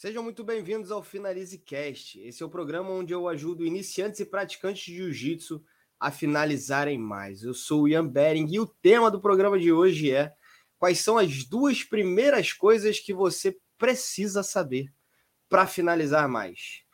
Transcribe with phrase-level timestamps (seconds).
[0.00, 2.20] Sejam muito bem-vindos ao Finalize Cast.
[2.20, 5.60] Esse é o programa onde eu ajudo iniciantes e praticantes de jiu-jitsu
[5.98, 7.42] a finalizarem mais.
[7.42, 10.32] Eu sou o Ian Bering e o tema do programa de hoje é
[10.78, 14.94] quais são as duas primeiras coisas que você precisa saber
[15.48, 16.84] para finalizar mais.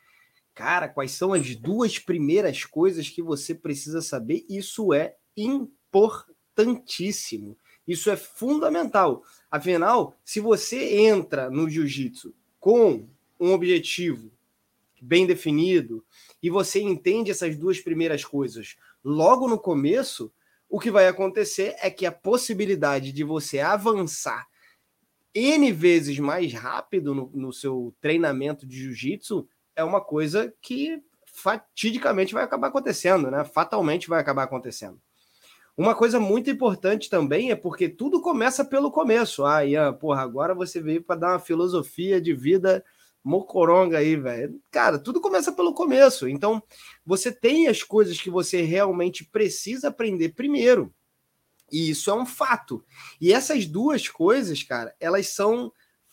[0.54, 4.46] Cara, quais são as duas primeiras coisas que você precisa saber?
[4.48, 7.58] Isso é importantíssimo.
[7.86, 9.22] Isso é fundamental.
[9.50, 12.34] Afinal, se você entra no jiu-jitsu
[12.64, 13.06] com
[13.38, 14.32] um objetivo
[14.98, 16.02] bem definido
[16.42, 20.32] e você entende essas duas primeiras coisas logo no começo,
[20.66, 24.46] o que vai acontecer é que a possibilidade de você avançar
[25.34, 32.32] N vezes mais rápido no, no seu treinamento de jiu-jitsu é uma coisa que fatidicamente
[32.32, 33.44] vai acabar acontecendo, né?
[33.44, 34.98] Fatalmente vai acabar acontecendo.
[35.76, 39.44] Uma coisa muito importante também é porque tudo começa pelo começo.
[39.44, 42.84] Ah, Ian, porra, agora você veio para dar uma filosofia de vida
[43.24, 44.60] mocoronga aí, velho.
[44.70, 46.28] Cara, tudo começa pelo começo.
[46.28, 46.62] Então,
[47.04, 50.94] você tem as coisas que você realmente precisa aprender primeiro.
[51.72, 52.84] E isso é um fato.
[53.20, 55.72] E essas duas coisas, cara, elas são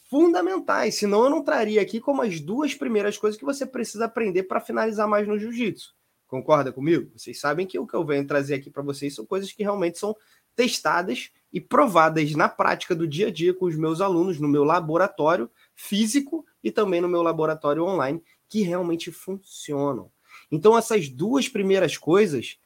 [0.09, 0.95] fundamentais.
[0.95, 4.59] Senão eu não traria aqui como as duas primeiras coisas que você precisa aprender para
[4.59, 5.93] finalizar mais no jiu-jitsu.
[6.31, 7.11] Concorda comigo?
[7.13, 9.99] Vocês sabem que o que eu venho trazer aqui para vocês são coisas que realmente
[9.99, 10.15] são
[10.55, 14.63] testadas e provadas na prática do dia a dia com os meus alunos, no meu
[14.63, 20.09] laboratório físico e também no meu laboratório online, que realmente funcionam.
[20.49, 22.57] Então, essas duas primeiras coisas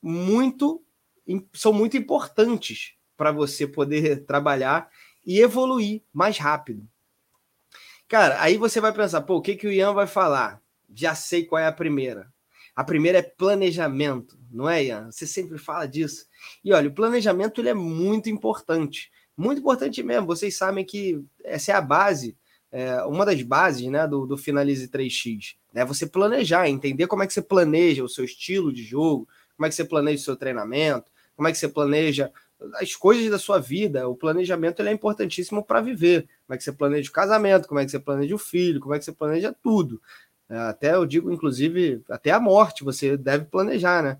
[0.00, 0.80] muito,
[1.52, 4.88] são muito importantes para você poder trabalhar
[5.26, 6.88] e evoluir mais rápido.
[8.06, 10.62] Cara, aí você vai pensar, pô, o que, que o Ian vai falar?
[10.94, 12.32] Já sei qual é a primeira.
[12.78, 15.10] A primeira é planejamento, não é, Ian?
[15.10, 16.26] Você sempre fala disso.
[16.64, 19.10] E olha, o planejamento ele é muito importante.
[19.36, 20.28] Muito importante mesmo.
[20.28, 22.36] Vocês sabem que essa é a base,
[22.70, 25.56] é, uma das bases né, do, do Finalize 3x.
[25.74, 25.84] É né?
[25.84, 29.68] você planejar, entender como é que você planeja o seu estilo de jogo, como é
[29.68, 32.30] que você planeja o seu treinamento, como é que você planeja
[32.74, 34.08] as coisas da sua vida.
[34.08, 36.28] O planejamento ele é importantíssimo para viver.
[36.46, 38.94] Como é que você planeja o casamento, como é que você planeja o filho, como
[38.94, 40.00] é que você planeja tudo.
[40.50, 44.18] É, até eu digo, inclusive, até a morte você deve planejar, né?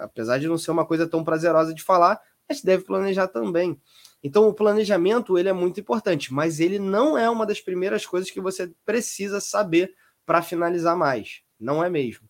[0.00, 3.78] Apesar de não ser uma coisa tão prazerosa de falar, mas deve planejar também.
[4.22, 8.30] Então, o planejamento ele é muito importante, mas ele não é uma das primeiras coisas
[8.30, 9.94] que você precisa saber
[10.24, 11.42] para finalizar mais.
[11.60, 12.28] Não é mesmo.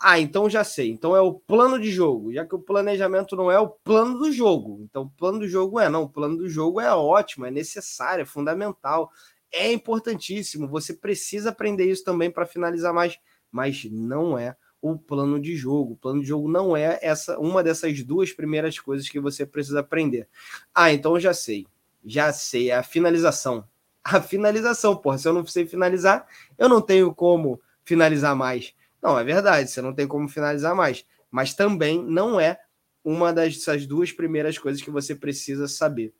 [0.00, 0.90] Ah, então já sei.
[0.90, 4.32] Então é o plano de jogo, já que o planejamento não é o plano do
[4.32, 4.80] jogo.
[4.82, 6.04] Então, o plano do jogo é não.
[6.04, 9.10] O plano do jogo é ótimo, é necessário, é fundamental
[9.52, 10.68] é importantíssimo.
[10.68, 13.18] Você precisa aprender isso também para finalizar mais,
[13.50, 15.94] mas não é o plano de jogo.
[15.94, 19.80] O plano de jogo não é essa uma dessas duas primeiras coisas que você precisa
[19.80, 20.28] aprender.
[20.74, 21.66] Ah, então já sei.
[22.04, 23.66] Já sei, é a finalização.
[24.04, 26.26] A finalização, porra, se eu não sei finalizar,
[26.56, 28.72] eu não tenho como finalizar mais.
[29.02, 32.58] Não, é verdade, você não tem como finalizar mais, mas também não é
[33.04, 36.14] uma dessas duas primeiras coisas que você precisa saber.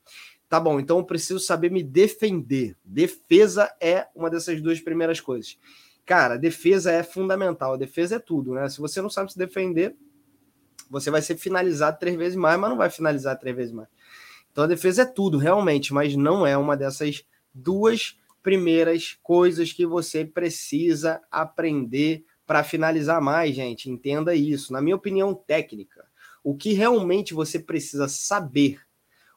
[0.49, 2.75] Tá bom, então eu preciso saber me defender.
[2.83, 5.59] Defesa é uma dessas duas primeiras coisas.
[6.07, 7.77] Cara, defesa é fundamental.
[7.77, 8.67] Defesa é tudo, né?
[8.71, 9.95] Se você não sabe se defender,
[10.91, 13.89] você vai ser finalizado três vezes mais, mas não vai finalizar três vezes mais.
[14.51, 19.85] Então a defesa é tudo, realmente, mas não é uma dessas duas primeiras coisas que
[19.85, 23.91] você precisa aprender para finalizar mais, gente.
[23.91, 24.73] Entenda isso.
[24.73, 26.07] Na minha opinião técnica,
[26.43, 28.81] o que realmente você precisa saber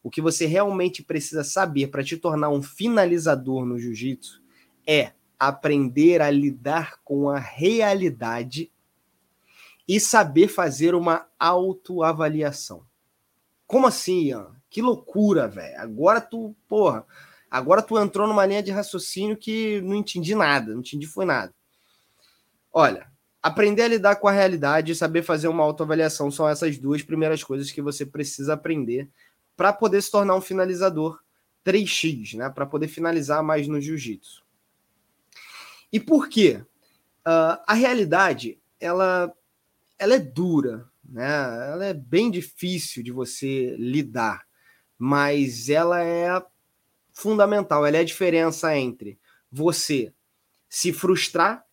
[0.03, 4.41] o que você realmente precisa saber para te tornar um finalizador no jiu-jitsu
[4.85, 8.71] é aprender a lidar com a realidade
[9.87, 12.83] e saber fazer uma autoavaliação.
[13.67, 14.55] Como assim, Ian?
[14.69, 15.79] Que loucura, velho.
[15.79, 17.05] Agora tu, porra,
[17.49, 21.53] agora tu entrou numa linha de raciocínio que não entendi nada, não entendi foi nada.
[22.71, 23.11] Olha,
[23.41, 27.43] aprender a lidar com a realidade e saber fazer uma autoavaliação são essas duas primeiras
[27.43, 29.09] coisas que você precisa aprender
[29.61, 31.21] para poder se tornar um finalizador
[31.63, 32.49] 3x, né?
[32.49, 34.43] Para poder finalizar mais no jiu-jitsu.
[35.93, 36.65] E por quê?
[37.19, 39.31] Uh, a realidade, ela,
[39.99, 41.71] ela é dura, né?
[41.73, 44.47] Ela é bem difícil de você lidar,
[44.97, 46.43] mas ela é
[47.13, 47.85] fundamental.
[47.85, 49.19] Ela é a diferença entre
[49.51, 50.11] você
[50.67, 51.63] se frustrar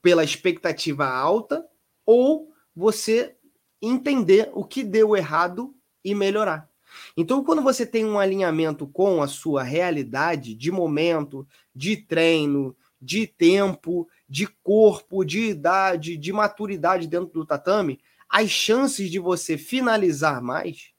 [0.00, 1.62] pela expectativa alta
[2.06, 3.36] ou você
[3.82, 6.69] entender o que deu errado e melhorar.
[7.16, 13.26] Então, quando você tem um alinhamento com a sua realidade de momento, de treino, de
[13.26, 20.42] tempo, de corpo, de idade, de maturidade dentro do tatame, as chances de você finalizar
[20.42, 20.92] mais,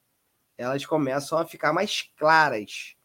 [0.57, 2.95] elas começam a ficar mais claras.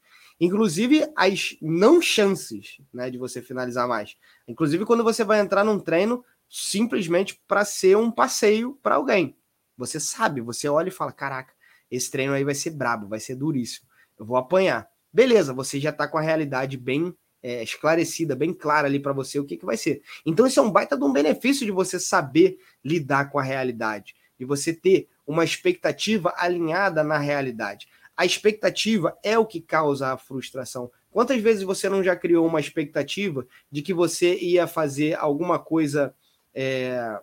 [0.40, 4.16] inclusive as não chances né, de você finalizar mais.
[4.46, 9.36] Inclusive quando você vai entrar num treino simplesmente para ser um passeio para alguém.
[9.76, 11.54] Você sabe, você olha e fala: caraca,
[11.90, 13.86] esse treino aí vai ser brabo, vai ser duríssimo,
[14.18, 14.88] eu vou apanhar.
[15.12, 19.38] Beleza, você já está com a realidade bem é, esclarecida, bem clara ali para você
[19.38, 20.02] o que, que vai ser.
[20.24, 24.14] Então, isso é um baita de um benefício de você saber lidar com a realidade,
[24.38, 27.88] de você ter uma expectativa alinhada na realidade.
[28.16, 30.90] A expectativa é o que causa a frustração.
[31.10, 36.14] Quantas vezes você não já criou uma expectativa de que você ia fazer alguma coisa,
[36.54, 37.18] é,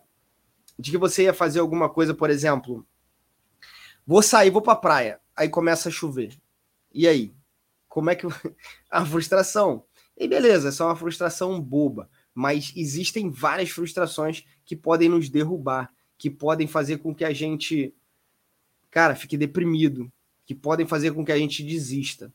[0.79, 2.85] de que você ia fazer alguma coisa, por exemplo,
[4.05, 6.37] vou sair, vou para a praia, aí começa a chover.
[6.93, 7.33] E aí?
[7.87, 8.25] Como é que
[8.89, 9.83] a frustração?
[10.17, 15.91] E beleza, essa é uma frustração boba, mas existem várias frustrações que podem nos derrubar,
[16.17, 17.93] que podem fazer com que a gente,
[18.89, 20.11] cara, fique deprimido,
[20.45, 22.31] que podem fazer com que a gente desista.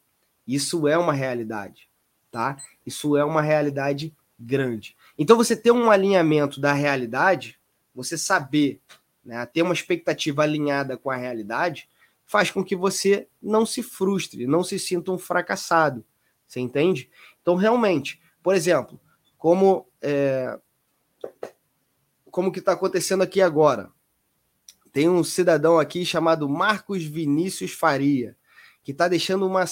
[0.46, 1.88] Isso é uma realidade,
[2.30, 2.56] tá?
[2.84, 4.96] Isso é uma realidade grande.
[5.16, 7.58] Então você ter um alinhamento da realidade,
[7.94, 8.80] você saber,
[9.28, 11.86] né, ter uma expectativa alinhada com a realidade,
[12.24, 16.02] faz com que você não se frustre, não se sinta um fracassado.
[16.46, 17.10] Você entende?
[17.42, 18.98] Então, realmente, por exemplo,
[19.36, 20.58] como é,
[22.30, 23.90] como que está acontecendo aqui agora?
[24.94, 28.34] Tem um cidadão aqui chamado Marcos Vinícius Faria,
[28.82, 29.66] que está deixando uma,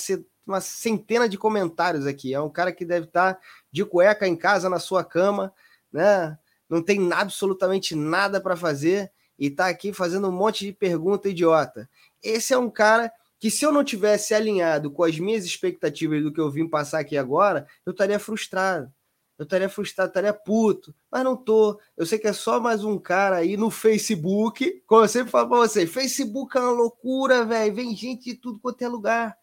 [0.46, 2.34] uma centena de comentários aqui.
[2.34, 3.40] É um cara que deve estar tá
[3.72, 5.50] de cueca em casa, na sua cama,
[5.90, 6.38] né?
[6.68, 11.88] Não tem absolutamente nada para fazer e está aqui fazendo um monte de pergunta idiota.
[12.22, 16.32] Esse é um cara que se eu não tivesse alinhado com as minhas expectativas do
[16.32, 18.92] que eu vim passar aqui agora, eu estaria frustrado.
[19.38, 21.78] Eu estaria frustrado, estaria puto, mas não tô.
[21.94, 24.82] Eu sei que é só mais um cara aí no Facebook.
[24.86, 27.74] Como eu sempre falo para você, Facebook é uma loucura, velho.
[27.74, 29.36] Vem gente de tudo quanto é lugar.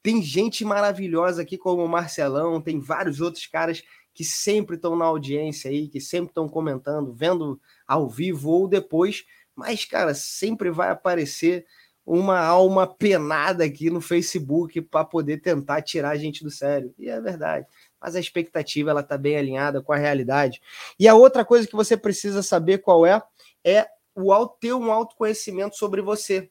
[0.00, 3.82] Tem gente maravilhosa aqui, como o Marcelão, tem vários outros caras
[4.14, 9.24] que sempre estão na audiência aí, que sempre estão comentando, vendo ao vivo ou depois.
[9.54, 11.66] Mas, cara, sempre vai aparecer
[12.04, 16.92] uma alma penada aqui no Facebook para poder tentar tirar a gente do sério.
[16.98, 17.66] E é verdade.
[18.00, 20.60] Mas a expectativa ela está bem alinhada com a realidade.
[20.98, 23.22] E a outra coisa que você precisa saber qual é
[23.64, 26.50] é o ter um autoconhecimento sobre você.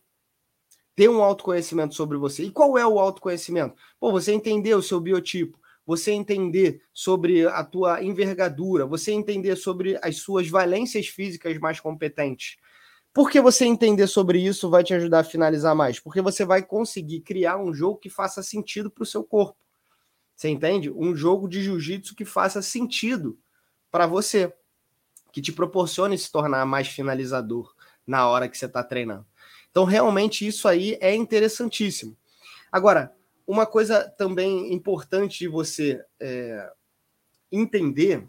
[0.96, 2.44] Ter um autoconhecimento sobre você.
[2.44, 3.75] E qual é o autoconhecimento?
[4.00, 10.00] Pô, você entender o seu biotipo, você entender sobre a tua envergadura, você entender sobre
[10.01, 12.57] as suas valências físicas mais competentes
[13.13, 16.00] porque você entender sobre isso vai te ajudar a finalizar mais?
[16.00, 19.57] Porque você vai conseguir criar um jogo que faça sentido para o seu corpo.
[20.36, 20.89] Você entende?
[20.89, 23.38] Um jogo de jiu-jitsu que faça sentido
[23.92, 24.54] para você,
[25.31, 27.74] que te proporcione se tornar mais finalizador
[28.07, 29.25] na hora que você está treinando.
[29.69, 32.16] Então, realmente, isso aí é interessantíssimo.
[32.72, 33.13] Agora,
[33.51, 36.71] uma coisa também importante de você é,
[37.51, 38.27] entender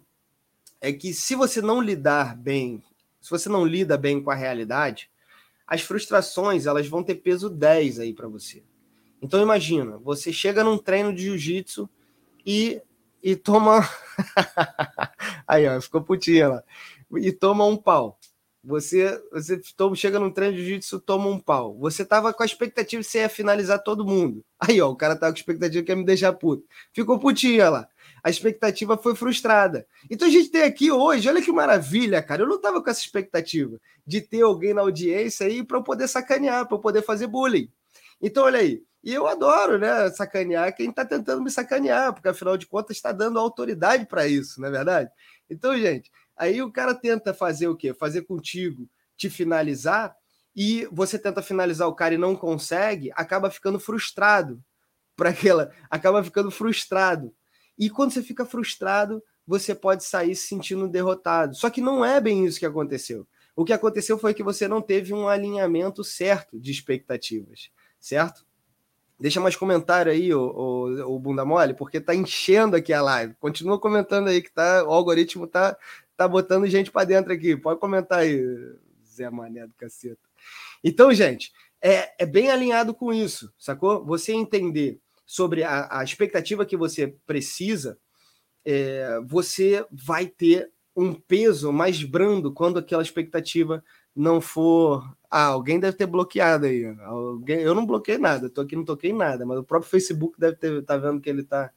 [0.81, 2.83] é que se você não lidar bem
[3.23, 5.09] se você não lida bem com a realidade,
[5.65, 8.65] as frustrações elas vão ter peso 10 aí para você.
[9.23, 11.89] Então imagina, você chega num treino de jiu-jitsu
[12.45, 12.83] e,
[13.23, 13.89] e toma.
[15.47, 16.65] aí, ó, ficou putinha lá.
[17.17, 18.19] E toma um pau.
[18.65, 21.77] Você, você toma, chega num treino de jiu-jitsu, toma um pau.
[21.79, 24.45] Você tava com a expectativa de você ia finalizar todo mundo.
[24.61, 26.65] Aí, ó, o cara tava com a expectativa que ia me deixar puto.
[26.93, 27.89] Ficou putinha lá
[28.23, 29.87] a expectativa foi frustrada.
[30.09, 32.43] Então a gente tem aqui hoje, olha que maravilha, cara.
[32.43, 36.07] Eu não estava com essa expectativa de ter alguém na audiência aí para eu poder
[36.07, 37.69] sacanear, para eu poder fazer bullying.
[38.21, 38.83] Então, olha aí.
[39.03, 43.11] E eu adoro, né, sacanear quem está tentando me sacanear, porque afinal de contas está
[43.11, 45.11] dando autoridade para isso, não é verdade?
[45.51, 46.09] Então, gente,
[46.43, 47.95] aí o cara tenta fazer o quê?
[47.95, 50.17] Fazer contigo te finalizar
[50.55, 54.63] e você tenta finalizar o cara e não consegue, acaba ficando frustrado
[55.17, 57.33] para aquela, acaba ficando frustrado
[57.79, 61.55] e quando você fica frustrado, você pode sair se sentindo derrotado.
[61.55, 63.27] Só que não é bem isso que aconteceu.
[63.57, 67.71] O que aconteceu foi que você não teve um alinhamento certo de expectativas,
[68.01, 68.47] certo?
[69.19, 73.35] Deixa mais comentário aí, o, Bunda Mole, porque tá enchendo aqui a live.
[73.39, 75.77] Continua comentando aí que tá, o algoritmo tá,
[76.23, 77.57] tá botando gente para dentro aqui.
[77.57, 78.43] Pode comentar aí,
[79.07, 80.21] Zé Mané do caceta.
[80.83, 84.05] Então, gente, é, é bem alinhado com isso, sacou?
[84.05, 87.99] Você entender sobre a, a expectativa que você precisa,
[88.65, 93.83] é, você vai ter um peso mais brando quando aquela expectativa
[94.15, 95.03] não for.
[95.31, 96.85] Ah, alguém deve ter bloqueado aí.
[97.01, 97.61] Alguém...
[97.61, 100.83] Eu não bloqueei nada, tô aqui, não toquei nada, mas o próprio Facebook deve ter
[100.85, 101.71] tá vendo que ele tá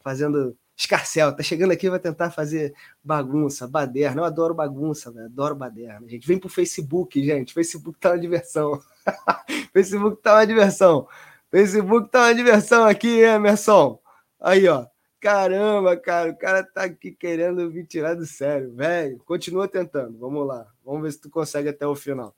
[0.00, 4.22] fazendo escarcel, tá chegando aqui vai tentar fazer bagunça, baderna.
[4.22, 6.08] Eu adoro bagunça, véio, adoro baderna.
[6.08, 7.54] Gente, vem pro Facebook, gente.
[7.54, 8.82] Facebook tá uma diversão.
[9.72, 11.06] Facebook tá uma diversão.
[11.50, 14.00] Facebook tá uma diversão aqui, Emerson.
[14.40, 14.86] Aí, ó.
[15.20, 19.20] Caramba, cara, o cara tá aqui querendo me tirar do sério, velho.
[19.24, 20.66] Continua tentando, vamos lá.
[20.84, 22.34] Vamos ver se tu consegue até o final.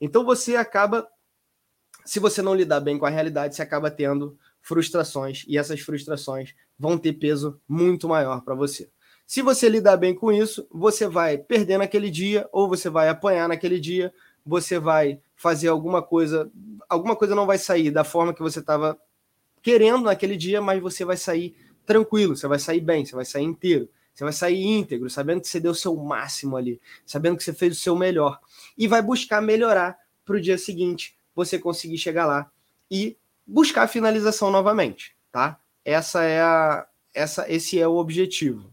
[0.00, 1.06] Então você acaba,
[2.06, 6.54] se você não lidar bem com a realidade, você acaba tendo frustrações e essas frustrações
[6.80, 8.88] vão ter peso muito maior para você.
[9.26, 13.46] Se você lidar bem com isso, você vai perder naquele dia ou você vai apanhar
[13.46, 14.12] naquele dia,
[14.44, 16.50] você vai fazer alguma coisa,
[16.88, 18.98] alguma coisa não vai sair da forma que você estava
[19.60, 23.44] querendo naquele dia, mas você vai sair tranquilo, você vai sair bem, você vai sair
[23.44, 27.44] inteiro, você vai sair íntegro, sabendo que você deu o seu máximo ali, sabendo que
[27.44, 28.40] você fez o seu melhor.
[28.76, 32.50] E vai buscar melhorar para o dia seguinte, você conseguir chegar lá
[32.90, 35.59] e buscar a finalização novamente, tá?
[35.84, 38.72] Essa é a, essa, esse é o objetivo.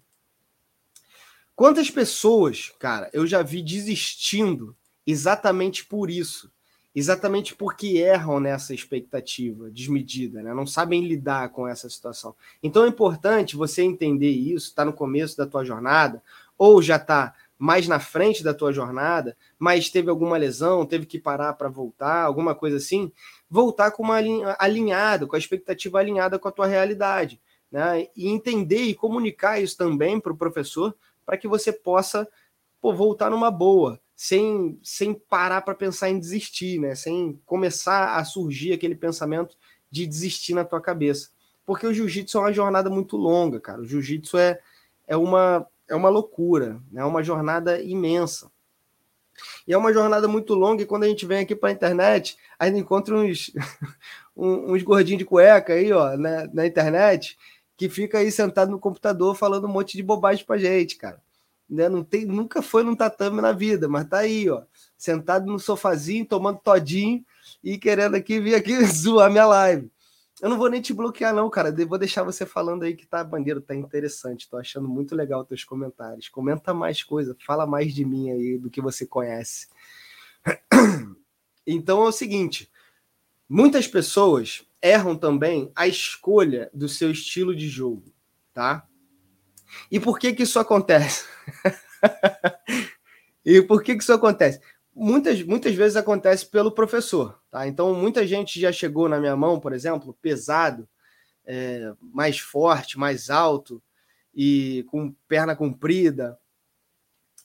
[1.56, 6.52] Quantas pessoas, cara, eu já vi desistindo exatamente por isso
[6.98, 10.52] exatamente porque erram nessa expectativa desmedida, né?
[10.52, 12.34] não sabem lidar com essa situação.
[12.64, 16.24] Então é importante você entender isso, está no começo da tua jornada,
[16.58, 21.20] ou já está mais na frente da tua jornada, mas teve alguma lesão, teve que
[21.20, 23.12] parar para voltar, alguma coisa assim,
[23.50, 24.18] voltar com uma
[24.60, 28.08] alinhado, com a expectativa alinhada com a tua realidade, né?
[28.16, 30.96] E entender e comunicar isso também para o professor,
[31.26, 32.28] para que você possa
[32.80, 36.96] pô, voltar numa boa, sem, sem parar para pensar em desistir, né?
[36.96, 39.58] Sem começar a surgir aquele pensamento
[39.90, 41.30] de desistir na tua cabeça.
[41.66, 43.82] Porque o jiu-jitsu é uma jornada muito longa, cara.
[43.82, 44.60] O jiu-jitsu é,
[45.06, 47.02] é, uma, é uma loucura, né?
[47.02, 48.52] é uma jornada imensa.
[49.68, 52.38] E é uma jornada muito longa, e quando a gente vem aqui para a internet,
[52.58, 53.52] ainda encontra uns,
[54.36, 57.38] uns gordinhos de cueca aí, ó, na, na internet,
[57.76, 61.22] que fica aí sentado no computador falando um monte de bobagem pra gente, cara
[61.70, 61.90] né?
[61.90, 64.64] Não tem, nunca foi num tatame na vida, mas tá aí, ó,
[64.98, 67.24] sentado no sofazinho, tomando todinho
[67.64, 69.92] e querendo aqui vir aqui zoar minha live.
[70.40, 71.74] Eu não vou nem te bloquear, não, cara.
[71.86, 74.48] Vou deixar você falando aí que tá bandeiro, tá interessante.
[74.48, 76.30] Tô achando muito legal teus comentários.
[76.30, 79.68] Comenta mais coisa, fala mais de mim aí do que você conhece.
[81.70, 82.72] Então é o seguinte:
[83.50, 88.14] muitas pessoas erram também a escolha do seu estilo de jogo,
[88.54, 88.88] tá?
[89.92, 91.26] E por que que isso acontece?
[93.44, 94.62] e por que que isso acontece?
[94.96, 97.68] Muitas, muitas vezes acontece pelo professor, tá?
[97.68, 100.88] Então, muita gente já chegou na minha mão, por exemplo, pesado,
[101.44, 103.82] é, mais forte, mais alto
[104.36, 106.38] e com perna comprida.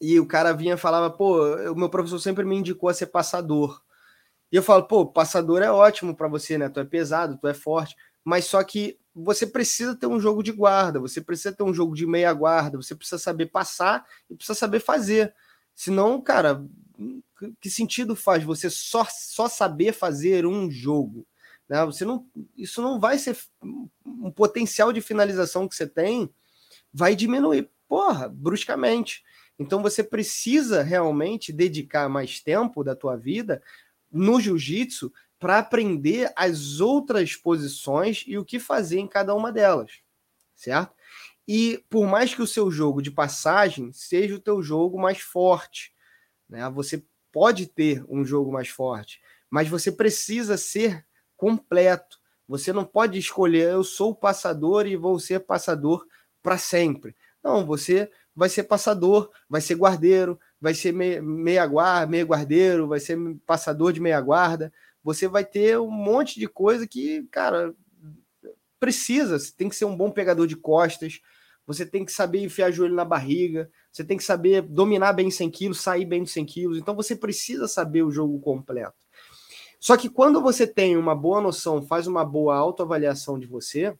[0.01, 1.41] E o cara vinha e falava, pô,
[1.71, 3.81] o meu professor sempre me indicou a ser passador.
[4.51, 6.69] E eu falo, pô, passador é ótimo para você, né?
[6.69, 10.53] Tu é pesado, tu é forte, mas só que você precisa ter um jogo de
[10.53, 14.59] guarda, você precisa ter um jogo de meia guarda, você precisa saber passar e precisa
[14.59, 15.35] saber fazer.
[15.75, 16.67] Senão, cara,
[17.61, 21.27] que sentido faz você só, só saber fazer um jogo?
[21.69, 21.85] Né?
[21.87, 23.37] Você não, isso não vai ser
[24.05, 26.33] um potencial de finalização que você tem
[26.93, 29.23] vai diminuir, porra, bruscamente.
[29.59, 33.63] Então você precisa realmente dedicar mais tempo da tua vida
[34.11, 40.01] no jiu-jitsu para aprender as outras posições e o que fazer em cada uma delas,
[40.55, 40.95] certo?
[41.47, 45.93] E por mais que o seu jogo de passagem seja o teu jogo mais forte,
[46.53, 46.69] né?
[46.71, 51.05] Você pode ter um jogo mais forte, mas você precisa ser
[51.37, 52.21] completo.
[52.47, 56.07] Você não pode escolher eu sou passador e vou ser passador
[56.43, 57.17] para sempre.
[57.43, 63.01] Não, você vai ser passador, vai ser guardeiro, vai ser meia guarda, meia guardeiro, vai
[63.01, 67.75] ser passador de meia guarda, você vai ter um monte de coisa que, cara,
[68.79, 69.39] precisa.
[69.57, 71.21] Tem que ser um bom pegador de costas,
[71.67, 75.51] você tem que saber enfiar joelho na barriga, você tem que saber dominar bem 100
[75.51, 76.79] quilos, sair bem dos 100 quilos.
[76.79, 79.07] Então você precisa saber o jogo completo.
[79.79, 83.97] Só que quando você tem uma boa noção, faz uma boa autoavaliação de você,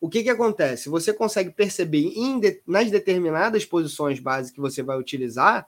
[0.00, 0.88] o que, que acontece?
[0.88, 5.66] Você consegue perceber de, nas determinadas posições básicas que você vai utilizar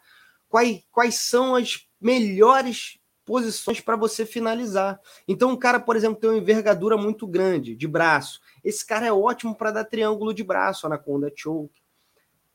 [0.49, 5.01] quais, quais são as melhores posições para você finalizar.
[5.27, 8.41] Então, um cara, por exemplo, tem uma envergadura muito grande de braço.
[8.67, 11.81] Esse cara é ótimo para dar triângulo de braço, anaconda choke.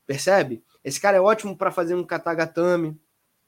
[0.06, 0.62] Percebe?
[0.84, 3.00] Esse cara é ótimo para fazer um katagatame.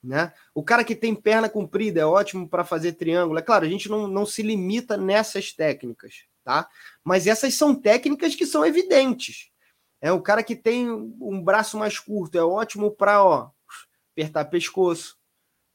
[0.03, 0.33] Né?
[0.55, 3.39] O cara que tem perna comprida é ótimo para fazer triângulo.
[3.39, 6.67] É claro, a gente não, não se limita nessas técnicas, tá?
[7.05, 9.51] Mas essas são técnicas que são evidentes.
[10.01, 13.51] É o cara que tem um braço mais curto é ótimo para
[14.13, 15.19] apertar pescoço,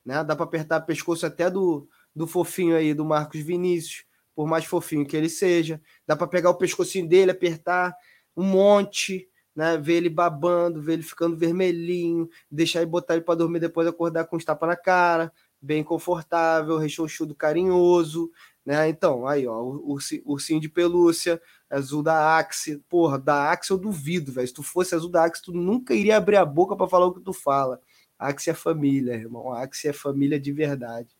[0.03, 0.23] né?
[0.23, 4.05] Dá para apertar pescoço até do, do fofinho aí, do Marcos Vinícius,
[4.39, 5.81] por mais fofinho que ele seja.
[6.07, 7.93] Dá para pegar o pescocinho dele, apertar
[8.37, 9.77] um monte, né?
[9.77, 14.23] Ver ele babando, ver ele ficando vermelhinho, deixar ele botar ele para dormir depois acordar
[14.27, 15.29] com os tapas na cara,
[15.61, 18.31] bem confortável, rechonchudo carinhoso,
[18.65, 18.87] né?
[18.87, 22.77] Então, aí, ó, o ursinho de pelúcia, azul da Axe.
[22.87, 24.47] Porra, da Axe eu duvido, velho.
[24.47, 27.13] Se tu fosse azul da Axe, tu nunca iria abrir a boca para falar o
[27.13, 27.81] que tu fala.
[28.17, 29.51] Axe é família, irmão.
[29.51, 31.13] Axe é família de verdade.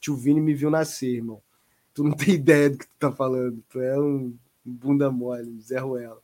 [0.00, 1.40] Tio Vini me viu nascer, irmão.
[1.94, 3.62] Tu não tem ideia do que tu tá falando.
[3.70, 6.22] Tu é um bunda mole, Zé Ruela.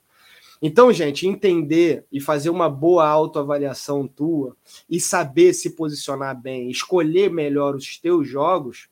[0.63, 4.55] Então, gente, entender e fazer uma boa autoavaliação tua
[4.91, 8.89] e saber se posicionar bem, escolher melhor os teus jogos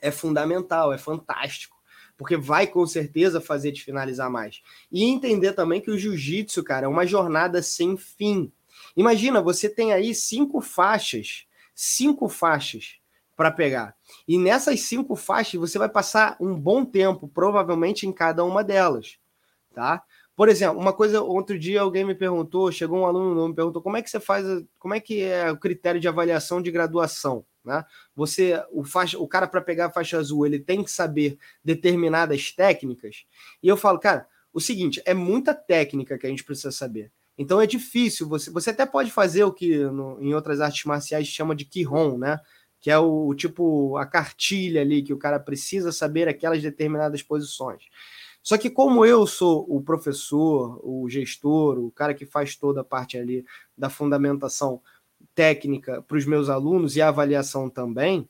[0.00, 1.76] é fundamental, é fantástico,
[2.16, 4.60] porque vai com certeza fazer te finalizar mais.
[4.90, 8.50] E entender também que o jiu-jitsu, cara, é uma jornada sem fim.
[8.96, 11.46] Imagina, você tem aí cinco faixas,
[11.76, 12.98] cinco faixas
[13.38, 13.94] para pegar.
[14.26, 19.16] E nessas cinco faixas você vai passar um bom tempo, provavelmente em cada uma delas,
[19.72, 20.02] tá?
[20.34, 23.96] Por exemplo, uma coisa, outro dia alguém me perguntou, chegou um aluno me perguntou como
[23.96, 24.44] é que você faz,
[24.76, 27.84] como é que é o critério de avaliação de graduação, né?
[28.16, 32.50] Você, o, faixa, o cara para pegar a faixa azul, ele tem que saber determinadas
[32.50, 33.24] técnicas.
[33.62, 37.12] E eu falo, cara, o seguinte, é muita técnica que a gente precisa saber.
[37.38, 41.28] Então é difícil, você, você até pode fazer o que no, em outras artes marciais
[41.28, 42.40] chama de Kihon, né?
[42.80, 47.22] Que é o, o tipo a cartilha ali que o cara precisa saber aquelas determinadas
[47.22, 47.82] posições.
[48.42, 52.84] Só que como eu sou o professor, o gestor, o cara que faz toda a
[52.84, 53.44] parte ali
[53.76, 54.80] da fundamentação
[55.34, 58.28] técnica para os meus alunos e a avaliação também,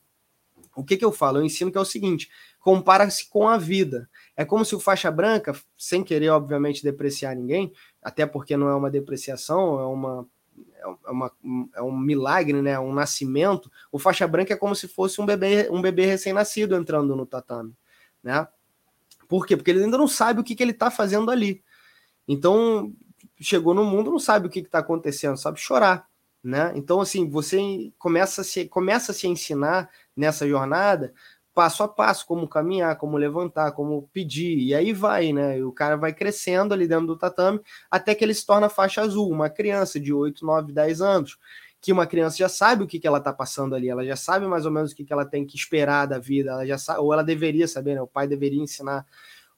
[0.75, 1.39] o que, que eu falo?
[1.39, 2.29] Eu ensino que é o seguinte:
[2.59, 4.09] compara-se com a vida.
[4.35, 8.75] É como se o faixa branca, sem querer, obviamente, depreciar ninguém, até porque não é
[8.75, 10.27] uma depreciação, é uma.
[10.79, 11.31] É, uma,
[11.75, 12.79] é um milagre, né?
[12.79, 13.71] um nascimento.
[13.91, 17.73] O faixa branca é como se fosse um bebê, um bebê recém-nascido entrando no tatame,
[18.23, 18.47] né?
[19.27, 19.55] Por quê?
[19.55, 21.63] Porque ele ainda não sabe o que, que ele está fazendo ali.
[22.27, 22.93] Então,
[23.39, 26.07] chegou no mundo, não sabe o que está acontecendo, sabe chorar.
[26.43, 26.71] Né?
[26.75, 31.13] Então, assim, você começa a, se, começa a se ensinar nessa jornada
[31.59, 35.57] passo a passo, como caminhar, como levantar, como pedir, e aí vai, né?
[35.57, 37.59] E o cara vai crescendo ali dentro do tatame
[37.91, 41.37] até que ele se torna faixa azul, uma criança de 8, 9, 10 anos
[41.81, 44.47] que uma criança já sabe o que, que ela está passando ali, ela já sabe
[44.47, 47.01] mais ou menos o que, que ela tem que esperar da vida, ela já sabe,
[47.01, 48.01] ou ela deveria saber, né?
[48.01, 49.05] O pai deveria ensinar,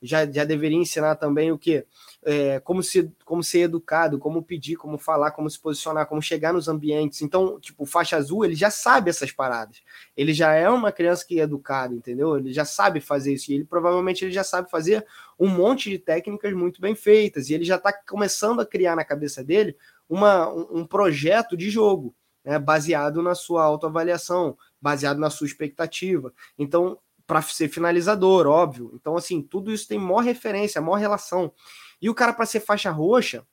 [0.02, 1.86] já, já deveria ensinar também o que?
[2.24, 6.54] É, como, se, como ser educado, como pedir, como falar, como se posicionar, como chegar
[6.54, 7.22] nos ambientes.
[7.22, 9.82] Então, tipo, faixa azul, ele já sabe essas paradas.
[10.18, 12.38] Ele já é uma criança que é educada, entendeu?
[12.38, 13.52] Ele já sabe fazer isso.
[13.52, 15.06] E ele provavelmente ele já sabe fazer
[15.40, 17.50] um monte de técnicas muito bem feitas.
[17.50, 19.76] E ele já está começando a criar na cabeça dele
[20.10, 26.34] uma, um projeto de jogo, né, baseado na sua autoavaliação, baseado na sua expectativa.
[26.58, 26.98] Então,
[27.32, 28.92] para ser finalizador, óbvio.
[28.94, 31.54] Então, assim, tudo isso tem maior referência, maior relação.
[32.02, 33.48] E o cara, para ser faixa roxa,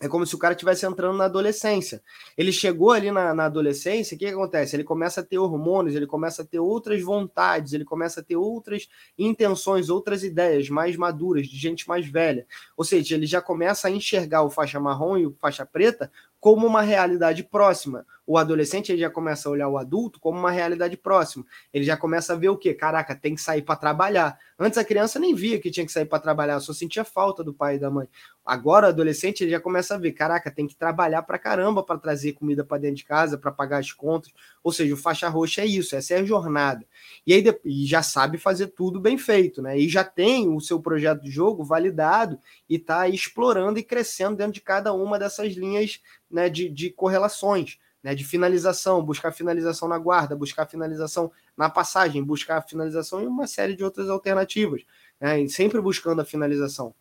[0.00, 2.00] é como se o cara estivesse entrando na adolescência.
[2.36, 4.76] Ele chegou ali na, na adolescência, o que, que, acontece?
[4.76, 8.36] Ele começa a ter hormônios, ele começa a ter outras vontades, ele começa a ter
[8.36, 12.46] outras intenções, outras ideias mais maduras, de gente mais velha.
[12.76, 16.68] Ou seja, ele já começa a enxergar o faixa marrom e o faixa preta como
[16.68, 18.06] uma realidade próxima.
[18.28, 21.46] O adolescente ele já começa a olhar o adulto como uma realidade próxima.
[21.72, 22.74] Ele já começa a ver o quê?
[22.74, 24.38] Caraca, tem que sair para trabalhar.
[24.58, 27.54] Antes a criança nem via que tinha que sair para trabalhar, só sentia falta do
[27.54, 28.06] pai e da mãe.
[28.44, 31.98] Agora o adolescente ele já começa a ver, caraca, tem que trabalhar para caramba para
[31.98, 34.30] trazer comida para dentro de casa, para pagar as contas.
[34.62, 36.84] Ou seja, o faixa roxa é isso, essa é a jornada.
[37.26, 39.78] E aí e já sabe fazer tudo bem feito, né?
[39.78, 42.38] E já tem o seu projeto de jogo validado
[42.68, 47.78] e está explorando e crescendo dentro de cada uma dessas linhas né, de, de correlações,
[48.02, 53.46] né, de finalização, buscar finalização na guarda, buscar finalização na passagem, buscar finalização e uma
[53.46, 54.82] série de outras alternativas,
[55.20, 56.94] né, sempre buscando a finalização.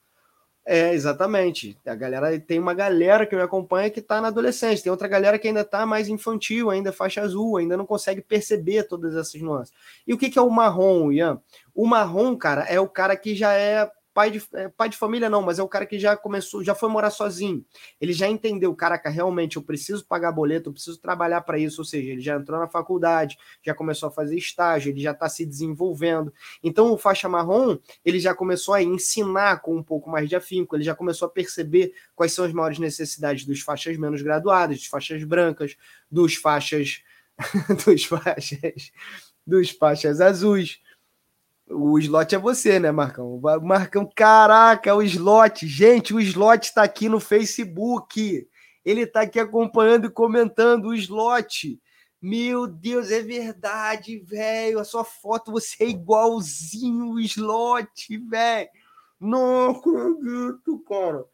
[0.69, 1.79] É, exatamente.
[1.85, 5.39] A galera tem uma galera que me acompanha que está na adolescência, tem outra galera
[5.39, 9.73] que ainda está mais infantil, ainda faixa azul, ainda não consegue perceber todas essas nuances.
[10.05, 11.41] E o que, que é o marrom, Ian?
[11.73, 15.29] O marrom, cara, é o cara que já é pai de, é, pai de família
[15.29, 17.63] não, mas é o cara que já começou, já foi morar sozinho.
[18.01, 21.85] Ele já entendeu, caraca, realmente eu preciso pagar boleto, eu preciso trabalhar para isso, ou
[21.85, 25.45] seja, ele já entrou na faculdade, já começou a fazer estágio, ele já está se
[25.45, 26.33] desenvolvendo.
[26.63, 30.75] Então o faixa marrom, ele já começou a ensinar com um pouco mais de afinco,
[30.75, 34.87] ele já começou a perceber quais são as maiores necessidades dos faixas menos graduadas, dos
[34.87, 35.77] faixas brancas,
[36.09, 37.03] dos faixas
[37.85, 38.91] dos faixas
[39.45, 40.81] dos faixas azuis.
[41.69, 43.39] O slot é você, né, Marcão?
[43.61, 45.67] Marcão, caraca, o slot.
[45.67, 48.47] Gente, o slot está aqui no Facebook.
[48.85, 51.79] Ele está aqui acompanhando e comentando o slot.
[52.21, 54.79] Meu Deus, é verdade, velho.
[54.79, 58.69] A sua foto, você é igualzinho o slot, velho.
[59.19, 61.25] Não acredito, cara.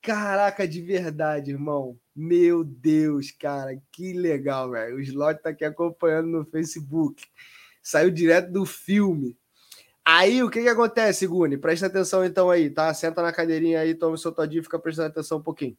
[0.00, 1.98] Caraca, de verdade, irmão.
[2.14, 4.96] Meu Deus, cara, que legal, velho.
[4.96, 7.24] O slot tá aqui acompanhando no Facebook.
[7.82, 9.36] Saiu direto do filme.
[10.04, 11.56] Aí o que que acontece, Guni?
[11.56, 12.92] Presta atenção então aí, tá?
[12.94, 15.76] Senta na cadeirinha aí, toma o seu todinho, fica prestando atenção um pouquinho.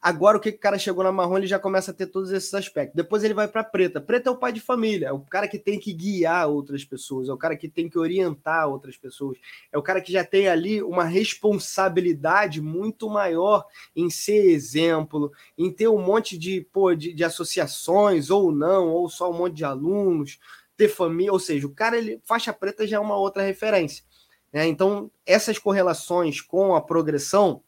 [0.00, 2.30] Agora, o que, que o cara chegou na marrom, ele já começa a ter todos
[2.30, 2.94] esses aspectos.
[2.94, 4.00] Depois ele vai para preta.
[4.00, 7.28] Preta é o pai de família, é o cara que tem que guiar outras pessoas,
[7.28, 9.38] é o cara que tem que orientar outras pessoas,
[9.72, 13.64] é o cara que já tem ali uma responsabilidade muito maior
[13.96, 19.08] em ser exemplo, em ter um monte de, pô, de, de associações, ou não, ou
[19.08, 20.38] só um monte de alunos,
[20.76, 24.04] ter família, ou seja, o cara, ele, faixa preta já é uma outra referência.
[24.52, 24.66] Né?
[24.66, 27.62] Então, essas correlações com a progressão.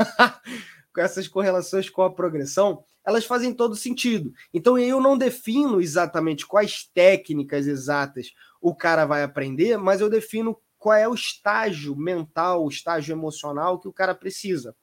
[0.98, 4.32] essas correlações com a progressão, elas fazem todo sentido.
[4.52, 10.58] Então eu não defino exatamente quais técnicas exatas o cara vai aprender, mas eu defino
[10.76, 14.74] qual é o estágio mental, o estágio emocional que o cara precisa.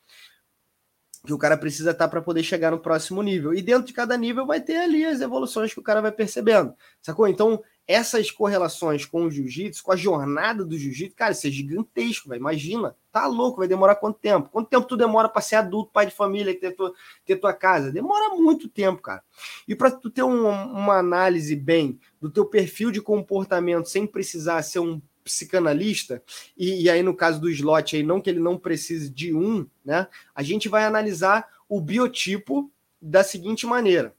[1.25, 3.53] Que o cara precisa estar para poder chegar no próximo nível.
[3.53, 6.73] E dentro de cada nível vai ter ali as evoluções que o cara vai percebendo.
[7.01, 7.27] Sacou?
[7.27, 12.29] Então, essas correlações com o jiu-jitsu, com a jornada do jiu-jitsu, cara, isso é gigantesco,
[12.29, 12.39] velho.
[12.39, 14.49] Imagina, tá louco, vai demorar quanto tempo?
[14.49, 17.91] Quanto tempo tu demora para ser adulto, pai de família, ter tua, ter tua casa?
[17.91, 19.23] Demora muito tempo, cara.
[19.67, 24.63] E para tu ter um, uma análise bem do teu perfil de comportamento sem precisar
[24.63, 26.23] ser um psicanalista,
[26.55, 29.67] e, e aí no caso do slot aí, não que ele não precise de um,
[29.83, 30.07] né?
[30.35, 34.15] A gente vai analisar o biotipo da seguinte maneira.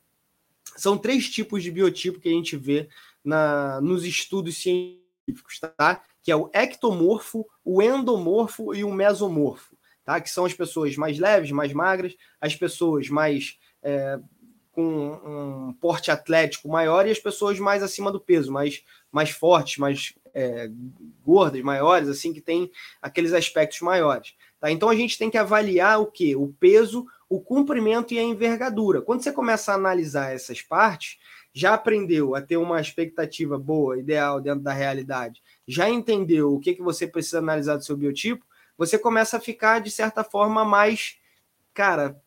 [0.76, 2.88] São três tipos de biotipo que a gente vê
[3.24, 6.02] na, nos estudos científicos, tá?
[6.22, 10.20] Que é o ectomorfo, o endomorfo e o mesomorfo, tá?
[10.20, 14.18] Que são as pessoas mais leves, mais magras, as pessoas mais é,
[14.76, 19.78] com um porte atlético maior e as pessoas mais acima do peso, mais, mais fortes,
[19.78, 20.70] mais é,
[21.24, 24.34] gordas, maiores, assim, que tem aqueles aspectos maiores.
[24.60, 24.70] Tá?
[24.70, 26.36] Então a gente tem que avaliar o que?
[26.36, 29.00] O peso, o comprimento e a envergadura.
[29.00, 31.16] Quando você começa a analisar essas partes,
[31.54, 36.74] já aprendeu a ter uma expectativa boa, ideal dentro da realidade, já entendeu o que,
[36.74, 38.44] que você precisa analisar do seu biotipo,
[38.76, 41.16] você começa a ficar, de certa forma, mais,
[41.72, 42.20] cara,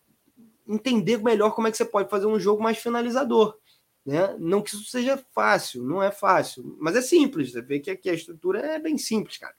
[0.70, 3.58] entender melhor como é que você pode fazer um jogo mais finalizador.
[4.06, 4.36] Né?
[4.40, 7.52] Não que isso seja fácil, não é fácil, mas é simples.
[7.52, 9.56] Você vê que aqui a estrutura é bem simples, cara.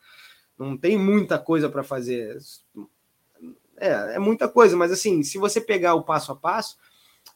[0.57, 2.39] Não tem muita coisa para fazer.
[3.77, 6.79] É, é muita coisa, mas assim, se você pegar o passo a passo,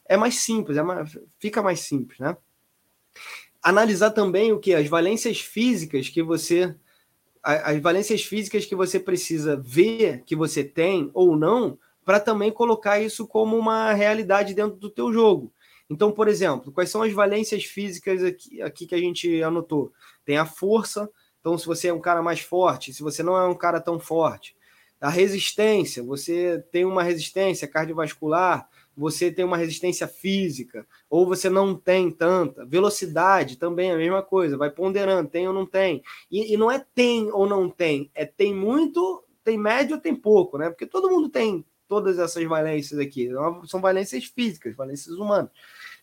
[0.05, 2.37] é mais simples, é mais, fica mais simples, né?
[3.61, 6.75] Analisar também o que as valências físicas que você
[7.41, 12.99] as valências físicas que você precisa ver que você tem ou não para também colocar
[12.99, 15.51] isso como uma realidade dentro do teu jogo.
[15.89, 19.91] Então, por exemplo, quais são as valências físicas aqui, aqui que a gente anotou?
[20.23, 21.09] Tem a força,
[21.41, 23.99] então se você é um cara mais forte, se você não é um cara tão
[23.99, 24.55] forte.
[25.01, 31.75] A resistência, você tem uma resistência cardiovascular, você tem uma resistência física, ou você não
[31.75, 32.65] tem tanta.
[32.65, 36.01] Velocidade também é a mesma coisa, vai ponderando, tem ou não tem.
[36.31, 40.15] E, e, não é tem ou não tem, é tem muito, tem médio ou tem
[40.15, 40.69] pouco, né?
[40.69, 43.29] Porque todo mundo tem todas essas valências aqui.
[43.65, 45.49] São valências físicas, valências humanas.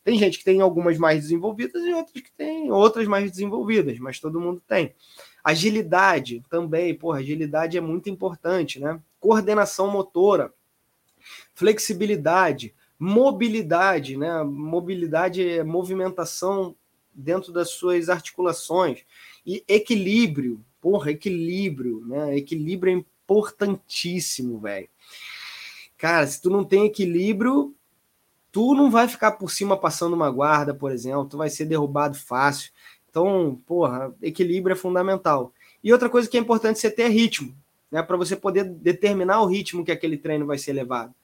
[0.04, 4.18] Tem gente que tem algumas mais desenvolvidas e outras que tem outras mais desenvolvidas, mas
[4.18, 4.94] todo mundo tem.
[5.44, 9.00] Agilidade também, porra, agilidade é muito importante, né?
[9.20, 10.52] Coordenação motora,
[11.54, 14.42] flexibilidade, mobilidade, né?
[14.42, 16.74] Mobilidade é movimentação
[17.14, 19.04] dentro das suas articulações
[19.46, 22.36] e equilíbrio, porra, equilíbrio, né?
[22.36, 24.88] Equilíbrio é importantíssimo, velho.
[26.02, 27.72] Cara, se tu não tem equilíbrio,
[28.50, 32.18] tu não vai ficar por cima passando uma guarda, por exemplo, tu vai ser derrubado
[32.18, 32.72] fácil.
[33.08, 35.52] Então, porra, equilíbrio é fundamental.
[35.80, 37.56] E outra coisa que é importante você ter é ritmo,
[37.88, 38.02] né?
[38.02, 41.14] Para você poder determinar o ritmo que aquele treino vai ser levado.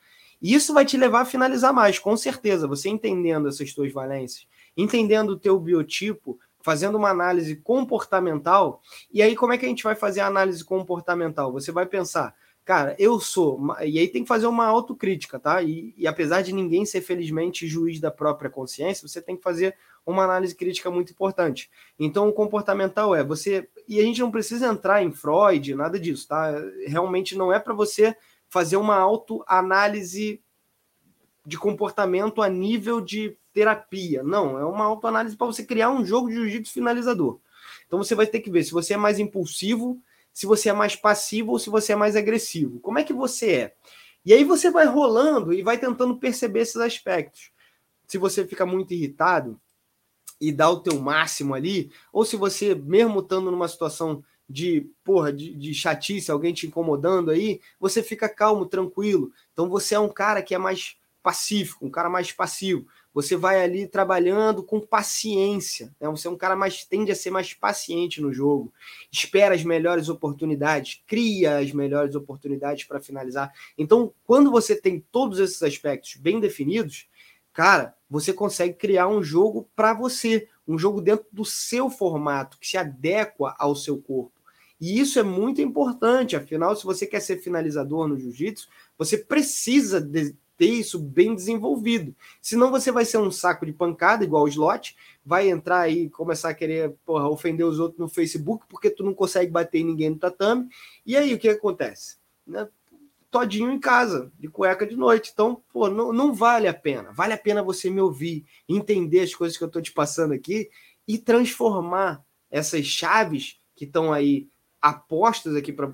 [0.41, 2.69] E isso vai te levar a finalizar mais, com certeza.
[2.69, 8.81] Você entendendo essas tuas valências, entendendo o teu biotipo, fazendo uma análise comportamental.
[9.12, 11.51] E aí, como é que a gente vai fazer a análise comportamental?
[11.51, 12.33] Você vai pensar,
[12.68, 13.59] cara, eu sou.
[13.83, 15.62] E aí tem que fazer uma autocrítica, tá?
[15.62, 19.74] E, e apesar de ninguém ser, felizmente, juiz da própria consciência, você tem que fazer
[20.04, 21.70] uma análise crítica muito importante.
[21.98, 23.66] Então, o comportamental é você.
[23.88, 26.52] E a gente não precisa entrar em Freud, nada disso, tá?
[26.87, 28.14] Realmente não é para você
[28.50, 30.38] fazer uma autoanálise
[31.46, 34.22] de comportamento a nível de terapia.
[34.22, 37.40] Não, é uma autoanálise para você criar um jogo de jiu-jitsu finalizador.
[37.87, 39.98] Então você vai ter que ver se você é mais impulsivo,
[40.33, 42.81] se você é mais passivo ou se você é mais agressivo.
[42.81, 43.75] Como é que você é?
[44.25, 47.51] E aí você vai rolando e vai tentando perceber esses aspectos.
[48.07, 49.61] Se você fica muito irritado
[50.41, 55.33] e dá o teu máximo ali, ou se você, mesmo estando numa situação de, porra,
[55.33, 59.33] de, de chatice, alguém te incomodando aí, você fica calmo, tranquilo.
[59.53, 62.87] Então você é um cara que é mais pacífico, um cara mais passivo.
[63.18, 65.92] Você vai ali trabalhando com paciência.
[66.00, 66.09] Né?
[66.09, 68.72] Você é um cara mais tende a ser mais paciente no jogo,
[69.11, 73.52] espera as melhores oportunidades, cria as melhores oportunidades para finalizar.
[73.76, 77.09] Então, quando você tem todos esses aspectos bem definidos,
[77.52, 82.68] cara, você consegue criar um jogo para você, um jogo dentro do seu formato, que
[82.68, 84.31] se adequa ao seu corpo.
[84.81, 90.00] E isso é muito importante, afinal, se você quer ser finalizador no jiu-jitsu, você precisa
[90.00, 92.14] de ter isso bem desenvolvido.
[92.42, 96.11] Senão você vai ser um saco de pancada, igual o slot, vai entrar aí e
[96.11, 100.11] começar a querer porra, ofender os outros no Facebook porque tu não consegue bater ninguém
[100.11, 100.68] no tatame.
[101.07, 102.18] E aí o que acontece?
[102.44, 102.68] Né?
[103.31, 105.31] Todinho em casa, de cueca de noite.
[105.33, 107.12] Então, pô, não, não vale a pena.
[107.12, 110.68] Vale a pena você me ouvir, entender as coisas que eu estou te passando aqui
[111.07, 114.49] e transformar essas chaves que estão aí
[114.81, 115.91] apostas aqui para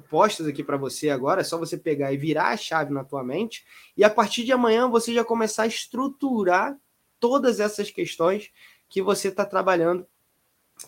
[0.48, 3.64] aqui para você agora, é só você pegar e virar a chave na tua mente
[3.96, 6.78] e a partir de amanhã você já começar a estruturar
[7.18, 8.50] todas essas questões
[8.88, 10.06] que você está trabalhando,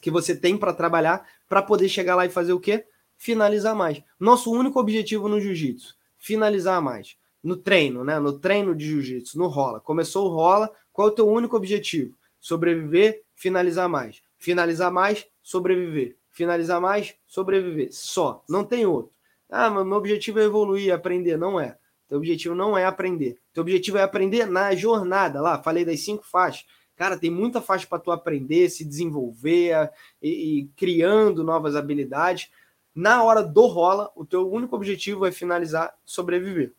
[0.01, 2.85] que você tem para trabalhar para poder chegar lá e fazer o quê?
[3.17, 4.03] Finalizar mais.
[4.21, 7.17] Nosso único objetivo no jiu-jitsu, finalizar mais.
[7.43, 8.19] No treino, né?
[8.19, 9.81] No treino de jiu-jitsu, no rola.
[9.81, 12.19] Começou o rola, qual é o teu único objetivo?
[12.41, 14.21] Sobreviver, finalizar mais.
[14.37, 17.89] Finalizar mais, sobreviver finalizar mais, sobreviver.
[17.91, 18.45] Só.
[18.49, 19.11] Não tem outro.
[19.49, 21.39] Ah, mas meu objetivo é evoluir, aprender.
[21.39, 21.79] Não é.
[22.07, 23.39] Teu objetivo não é aprender.
[23.55, 25.41] Teu objetivo é aprender na jornada.
[25.41, 26.67] Lá, falei das cinco faixas.
[26.95, 29.91] Cara, tem muita faixa para tu aprender, se desenvolver
[30.23, 30.29] e,
[30.61, 32.51] e, criando novas habilidades.
[32.95, 36.73] Na hora do rola, o teu único objetivo é finalizar, sobreviver.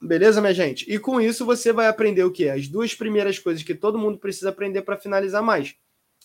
[0.00, 0.90] Beleza, minha gente?
[0.90, 2.48] E com isso você vai aprender o que?
[2.48, 5.76] As duas primeiras coisas que todo mundo precisa aprender para finalizar mais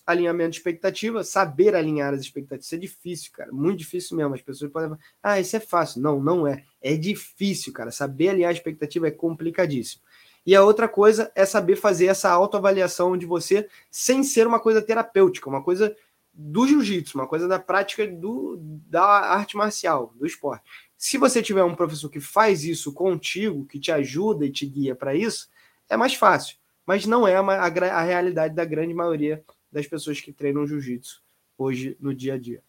[0.06, 2.66] alinhamento de expectativa, saber alinhar as expectativas.
[2.66, 3.52] Isso é difícil, cara.
[3.52, 4.34] Muito difícil mesmo.
[4.34, 6.02] As pessoas podem falar, ah, isso é fácil.
[6.02, 6.64] Não, não é.
[6.82, 7.92] É difícil, cara.
[7.92, 10.02] Saber alinhar a expectativa é complicadíssimo.
[10.46, 14.82] E a outra coisa é saber fazer essa autoavaliação de você sem ser uma coisa
[14.82, 15.96] terapêutica, uma coisa
[16.34, 20.64] do jiu-jitsu, uma coisa da prática do, da arte marcial, do esporte.
[20.98, 24.96] Se você tiver um professor que faz isso contigo, que te ajuda e te guia
[24.96, 25.50] para isso,
[25.90, 26.58] é mais fácil.
[26.86, 31.24] Mas não é a, a, a realidade da grande maioria das pessoas que treinam jiu-jitsu
[31.58, 32.64] hoje no dia a dia.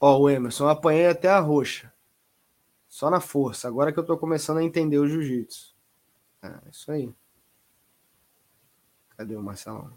[0.00, 1.92] Ó, o Emerson, apanhei até a roxa.
[2.88, 3.66] Só na força.
[3.66, 5.74] Agora que eu tô começando a entender o jiu-jitsu.
[6.42, 7.12] É, isso aí.
[9.16, 9.92] Cadê o Marcelão?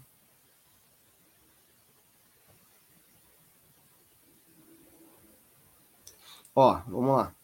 [6.56, 7.34] Ó, vamos lá.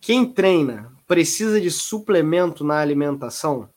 [0.00, 3.70] Quem treina precisa de suplemento na alimentação?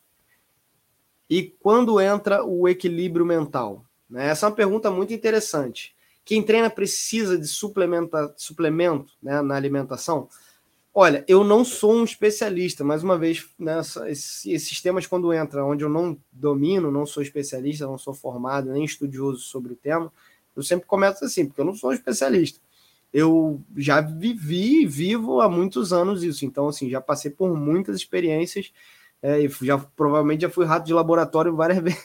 [1.29, 3.85] E quando entra o equilíbrio mental?
[4.09, 4.29] Né?
[4.29, 5.95] Essa é uma pergunta muito interessante.
[6.25, 10.27] Quem treina precisa de suplementa, suplemento né, na alimentação?
[10.93, 15.63] Olha, eu não sou um especialista, mais uma vez, nessa, né, esses temas quando entra,
[15.63, 20.11] onde eu não domino, não sou especialista, não sou formado, nem estudioso sobre o tema,
[20.55, 22.59] eu sempre começo assim, porque eu não sou um especialista.
[23.13, 27.95] Eu já vivi e vivo há muitos anos isso, então assim, já passei por muitas
[27.95, 28.71] experiências
[29.21, 32.03] é, já provavelmente já fui rato de laboratório várias vezes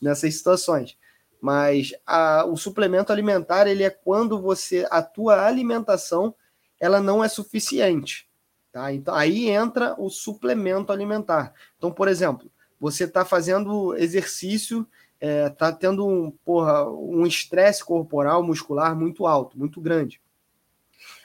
[0.00, 0.96] nessas situações.
[1.40, 6.34] Mas a, o suplemento alimentar ele é quando você a tua alimentação
[6.80, 8.28] ela não é suficiente,
[8.72, 8.92] tá?
[8.92, 11.54] Então aí entra o suplemento alimentar.
[11.78, 14.86] Então, por exemplo, você está fazendo exercício,
[15.20, 20.20] está é, tá tendo um porra, um estresse corporal muscular muito alto, muito grande.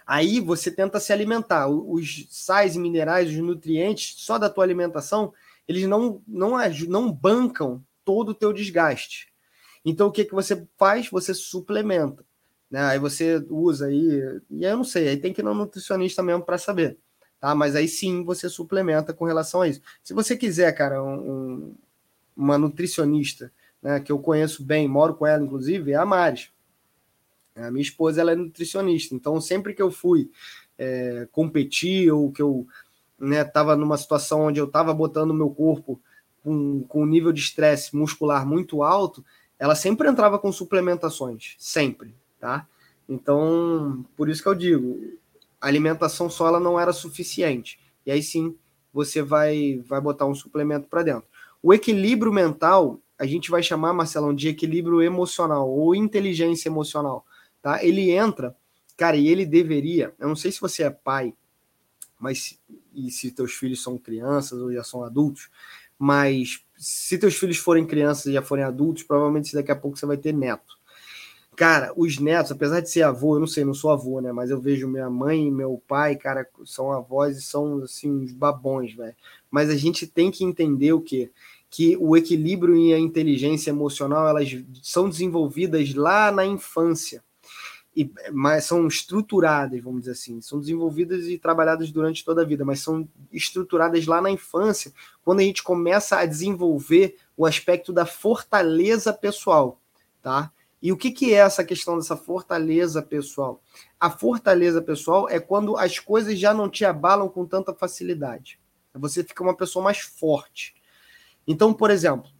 [0.09, 1.67] Aí você tenta se alimentar.
[1.67, 5.31] Os sais e minerais, os nutrientes, só da tua alimentação,
[5.67, 6.55] eles não, não,
[6.87, 9.31] não bancam todo o teu desgaste.
[9.85, 11.07] Então o que, que você faz?
[11.11, 12.25] Você suplementa.
[12.71, 12.81] Né?
[12.85, 16.23] Aí você usa aí, e aí eu não sei, aí tem que ir no nutricionista
[16.23, 16.97] mesmo para saber.
[17.39, 17.53] Tá?
[17.53, 19.79] Mas aí sim você suplementa com relação a isso.
[20.03, 21.75] Se você quiser, cara, um,
[22.35, 26.49] uma nutricionista né, que eu conheço bem, moro com ela, inclusive, é a Maris.
[27.55, 30.29] A minha esposa ela é nutricionista, então sempre que eu fui
[30.77, 32.65] é, competir ou que eu
[33.19, 33.43] né,
[33.77, 35.99] numa situação onde eu estava botando meu corpo
[36.41, 39.23] com, com um nível de estresse muscular muito alto,
[39.57, 42.65] ela sempre entrava com suplementações, sempre, tá?
[43.07, 45.17] Então, por isso que eu digo,
[45.59, 47.77] a alimentação só ela não era suficiente.
[48.05, 48.55] E aí sim,
[48.93, 51.27] você vai vai botar um suplemento para dentro.
[51.61, 57.25] O equilíbrio mental, a gente vai chamar, Marcelão, de equilíbrio emocional ou inteligência emocional
[57.61, 57.83] tá?
[57.83, 58.55] Ele entra,
[58.97, 61.33] cara, e ele deveria, eu não sei se você é pai,
[62.19, 62.59] mas
[62.93, 65.49] e se teus filhos são crianças ou já são adultos,
[65.97, 70.05] mas se teus filhos forem crianças e já forem adultos, provavelmente daqui a pouco você
[70.05, 70.79] vai ter neto.
[71.59, 74.31] Cara, os netos, apesar de ser avô, eu não sei, não sou avô, né?
[74.31, 78.31] Mas eu vejo minha mãe e meu pai, cara, são avós e são, assim, uns
[78.31, 79.13] babões, velho.
[79.51, 81.29] Mas a gente tem que entender o quê?
[81.69, 84.49] Que o equilíbrio e a inteligência emocional, elas
[84.81, 87.21] são desenvolvidas lá na infância.
[87.99, 92.63] E, mas são estruturadas, vamos dizer assim, são desenvolvidas e trabalhadas durante toda a vida,
[92.63, 98.05] mas são estruturadas lá na infância, quando a gente começa a desenvolver o aspecto da
[98.05, 99.81] fortaleza pessoal,
[100.21, 100.49] tá?
[100.81, 103.61] E o que, que é essa questão dessa fortaleza pessoal?
[103.99, 108.61] A fortaleza pessoal é quando as coisas já não te abalam com tanta facilidade.
[108.93, 110.73] Você fica uma pessoa mais forte.
[111.45, 112.31] Então, por exemplo,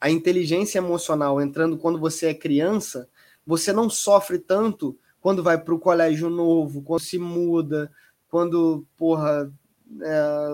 [0.00, 3.06] a inteligência emocional entrando quando você é criança,
[3.46, 7.90] você não sofre tanto quando vai para o colégio novo, quando se muda,
[8.28, 9.52] quando, porra,
[10.00, 10.48] é,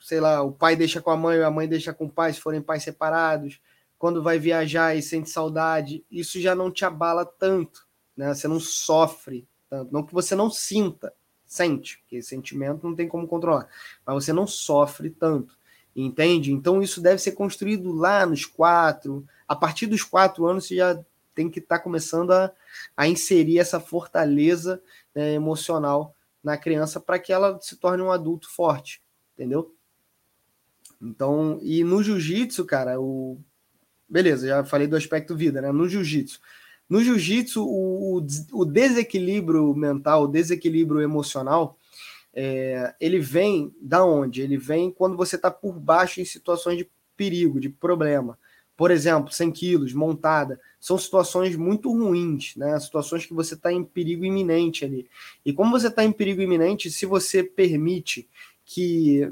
[0.00, 2.40] sei lá, o pai deixa com a mãe, a mãe deixa com o pai, se
[2.40, 3.60] forem pais separados
[4.00, 8.32] quando vai viajar e sente saudade, isso já não te abala tanto, né?
[8.32, 11.12] Você não sofre tanto, não que você não sinta,
[11.44, 13.68] sente, porque sentimento não tem como controlar,
[14.06, 15.54] mas você não sofre tanto,
[15.94, 16.50] entende?
[16.50, 20.98] Então isso deve ser construído lá nos quatro, a partir dos quatro anos você já
[21.40, 22.52] tem que estar tá começando a,
[22.94, 24.82] a inserir essa fortaleza
[25.14, 29.02] né, emocional na criança para que ela se torne um adulto forte,
[29.34, 29.74] entendeu?
[31.00, 33.40] Então, e no jiu-jitsu, cara, o
[34.06, 35.72] beleza, já falei do aspecto vida, né?
[35.72, 36.40] No jiu-jitsu.
[36.88, 38.20] No jiu-jitsu, o,
[38.52, 41.78] o, desequilíbrio mental, o desequilíbrio emocional,
[42.34, 44.42] é, ele vem da onde?
[44.42, 48.36] Ele vem quando você está por baixo em situações de perigo, de problema.
[48.80, 50.58] Por exemplo, 100 quilos, montada.
[50.80, 52.80] São situações muito ruins, né?
[52.80, 55.06] Situações que você está em perigo iminente ali.
[55.44, 58.26] E como você está em perigo iminente, se você permite
[58.64, 59.30] que,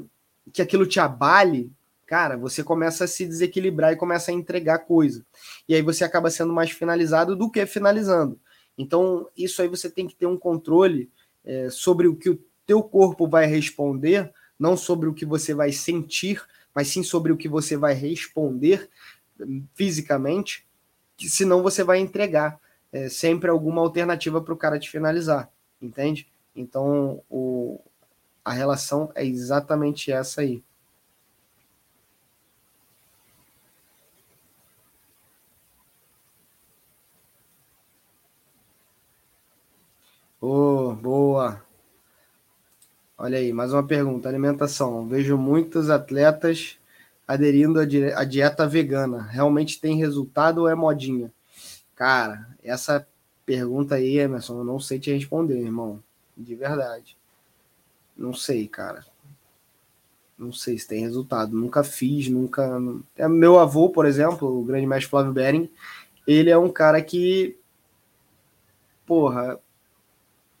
[0.53, 1.71] que aquilo te abale,
[2.05, 5.25] cara, você começa a se desequilibrar e começa a entregar coisa.
[5.67, 8.39] E aí você acaba sendo mais finalizado do que finalizando.
[8.77, 11.09] Então, isso aí você tem que ter um controle
[11.43, 15.71] é, sobre o que o teu corpo vai responder, não sobre o que você vai
[15.71, 16.39] sentir,
[16.75, 18.87] mas sim sobre o que você vai responder
[19.73, 20.65] fisicamente,
[21.17, 22.59] que senão você vai entregar
[22.91, 26.27] é, sempre alguma alternativa para o cara te finalizar, entende?
[26.55, 27.79] Então, o,
[28.43, 30.63] a relação é exatamente essa aí.
[40.41, 41.61] Oh, boa.
[43.17, 44.29] Olha aí, mais uma pergunta.
[44.29, 45.05] Alimentação.
[45.05, 46.78] Vejo muitos atletas
[47.29, 49.21] aderindo à dieta vegana.
[49.21, 51.31] Realmente tem resultado ou é modinha?
[51.95, 53.07] Cara, essa
[53.45, 56.03] pergunta aí, Emerson, eu não sei te responder, irmão.
[56.35, 57.15] De verdade.
[58.17, 59.05] Não sei, cara.
[60.35, 61.55] Não sei se tem resultado.
[61.55, 62.67] Nunca fiz, nunca.
[63.15, 65.69] É, meu avô, por exemplo, o grande mestre Flávio Bering,
[66.25, 67.55] ele é um cara que.
[69.05, 69.59] Porra,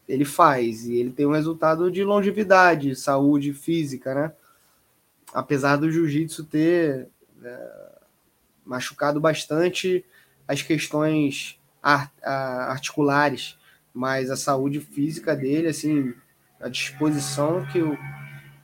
[0.07, 4.33] ele faz e ele tem um resultado de longevidade, saúde física, né?
[5.33, 7.07] Apesar do jiu-jitsu ter
[7.43, 7.99] é,
[8.65, 10.05] machucado bastante
[10.47, 13.57] as questões articulares,
[13.93, 16.13] mas a saúde física dele, assim,
[16.59, 17.97] a disposição que o,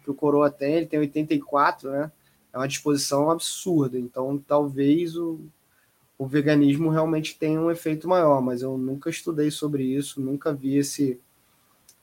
[0.03, 2.11] que o Coroa tem, ele tem 84, né?
[2.51, 3.97] É uma disposição absurda.
[3.99, 5.39] Então, talvez o,
[6.17, 10.77] o veganismo realmente tenha um efeito maior, mas eu nunca estudei sobre isso, nunca vi
[10.77, 11.19] esse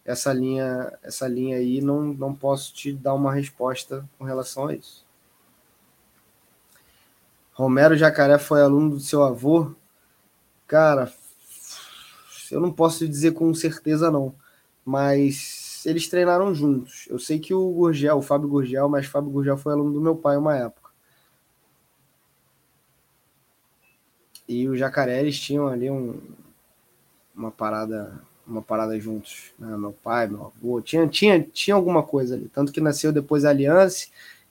[0.05, 4.75] essa linha, essa linha aí, não, não posso te dar uma resposta com relação a
[4.75, 5.05] isso.
[7.53, 9.75] Romero Jacaré foi aluno do seu avô?
[10.67, 11.13] Cara,
[12.51, 14.35] eu não posso dizer com certeza não,
[14.85, 17.07] mas eles treinaram juntos.
[17.09, 20.17] Eu sei que o Gurgel, o Fábio Gurgel, mas Fábio Gurgel foi aluno do meu
[20.17, 20.91] pai uma época.
[24.49, 26.21] E o Jacaré, eles tinham ali um,
[27.35, 29.53] uma parada uma parada juntos.
[29.59, 29.77] Né?
[29.77, 32.49] Meu pai, meu avô, tinha, tinha, tinha alguma coisa ali.
[32.49, 34.07] Tanto que nasceu depois a Aliança,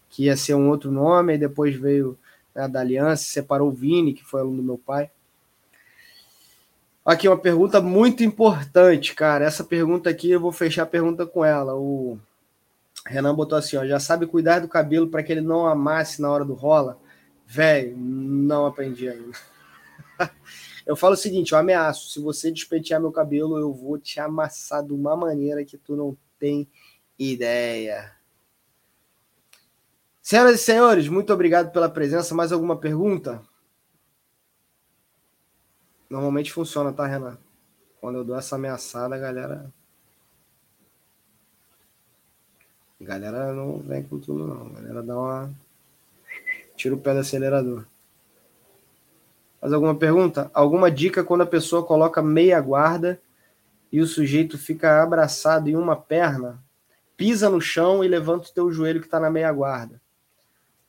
[0.10, 2.18] que ia ser um outro nome, e depois veio
[2.54, 5.10] né, da Aliança, separou o Vini, que foi aluno do meu pai.
[7.04, 9.46] Aqui uma pergunta muito importante, cara.
[9.46, 11.76] Essa pergunta aqui eu vou fechar a pergunta com ela.
[11.76, 12.20] O
[13.06, 16.30] Renan botou assim: ó, já sabe cuidar do cabelo para que ele não amasse na
[16.30, 17.00] hora do rola?
[17.48, 19.38] Velho, não aprendi ainda.
[20.86, 24.84] Eu falo o seguinte, eu ameaço, se você despentear meu cabelo, eu vou te amassar
[24.84, 26.68] de uma maneira que tu não tem
[27.18, 28.16] ideia.
[30.22, 32.34] Senhoras e senhores, muito obrigado pela presença.
[32.34, 33.42] Mais alguma pergunta?
[36.10, 37.38] Normalmente funciona, tá, Renan?
[38.00, 39.72] Quando eu dou essa ameaçada, a galera.
[43.00, 44.68] A galera não vem com tudo, não.
[44.68, 45.54] A galera dá uma.
[46.76, 47.86] Tira o pé do acelerador.
[49.62, 50.50] Mais alguma pergunta?
[50.54, 53.22] Alguma dica quando a pessoa coloca meia guarda
[53.92, 56.64] e o sujeito fica abraçado em uma perna?
[57.16, 60.02] Pisa no chão e levanta o teu joelho que está na meia guarda.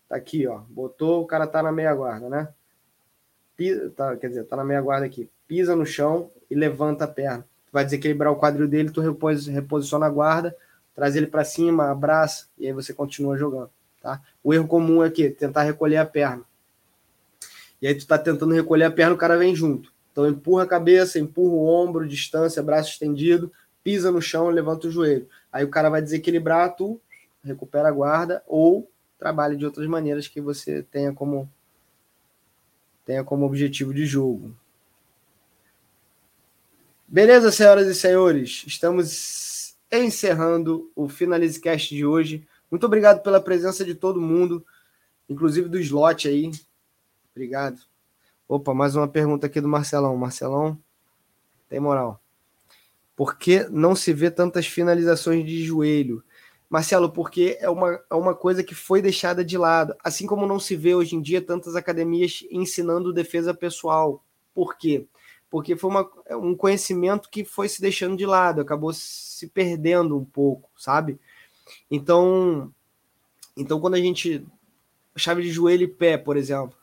[0.09, 0.61] Tá aqui, ó.
[0.71, 2.49] Botou, o cara tá na meia guarda, né?
[3.55, 5.29] Pisa, tá, quer dizer, tá na meia guarda aqui.
[5.47, 7.47] Pisa no chão e levanta a perna.
[7.71, 10.57] Vai desequilibrar o quadril dele, tu repos, reposiciona a guarda,
[10.95, 13.71] traz ele para cima, abraça e aí você continua jogando,
[14.01, 14.21] tá?
[14.43, 16.45] O erro comum é que tentar recolher a perna.
[17.83, 19.93] E aí tu tá tentando recolher a perna, o cara vem junto.
[20.13, 23.53] Então empurra a cabeça, empurra o ombro, distância, braço estendido,
[23.83, 25.29] pisa no chão, levanta o joelho.
[25.53, 27.01] Aí o cara vai desequilibrar, tu
[27.43, 31.51] recupera a guarda ou trabalha de outras maneiras que você tenha como
[33.05, 34.55] tenha como objetivo de jogo.
[37.09, 42.47] Beleza, senhoras e senhores, estamos encerrando o Finalize Cast de hoje.
[42.71, 44.65] Muito obrigado pela presença de todo mundo,
[45.29, 46.51] inclusive do slot aí,
[47.35, 47.81] Obrigado.
[48.47, 50.15] Opa, mais uma pergunta aqui do Marcelão.
[50.17, 50.79] Marcelão,
[51.69, 52.21] tem moral.
[53.17, 56.23] Por que não se vê tantas finalizações de joelho?
[56.69, 59.95] Marcelo, porque é uma, é uma coisa que foi deixada de lado.
[60.05, 64.23] Assim como não se vê hoje em dia tantas academias ensinando defesa pessoal.
[64.55, 65.07] Por quê?
[65.51, 70.19] Porque foi uma, é um conhecimento que foi se deixando de lado, acabou se perdendo
[70.19, 71.19] um pouco, sabe?
[71.91, 72.73] Então,
[73.57, 74.47] então quando a gente.
[75.15, 76.75] Chave de joelho e pé, por exemplo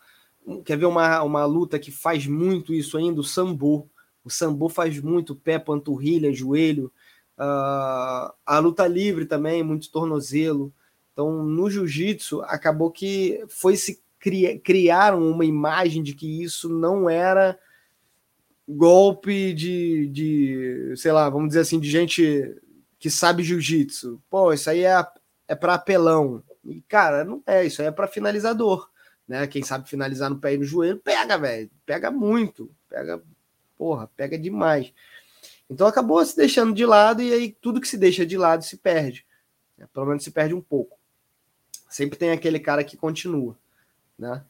[0.64, 3.20] Quer ver uma, uma luta que faz muito isso ainda?
[3.22, 3.90] O sambo.
[4.24, 6.92] O sambo faz muito pé, panturrilha, joelho.
[7.38, 10.74] Uh, a luta livre também, muito tornozelo.
[11.14, 17.10] Então, no jiu-jitsu, acabou que foi se cri criaram uma imagem de que isso não
[17.10, 17.58] era
[18.68, 22.56] golpe de, de, sei lá, vamos dizer assim, de gente
[23.00, 24.22] que sabe jiu-jitsu.
[24.30, 25.06] Pô, isso aí é,
[25.48, 26.44] é para apelão.
[26.64, 28.90] E, cara, não é, isso aí é para finalizador
[29.30, 29.46] né?
[29.46, 31.70] Quem sabe finalizar no pé e no joelho, pega, velho.
[31.86, 32.72] Pega muito.
[32.90, 33.22] Pega,
[33.78, 34.92] porra, pega demais.
[35.70, 38.78] Então acabou se deixando de lado e aí tudo que se deixa de lado se
[38.78, 39.24] perde.
[39.78, 40.98] É, pelo menos se perde um pouco.
[41.88, 43.56] Sempre tem aquele cara que continua,
[44.18, 44.44] né?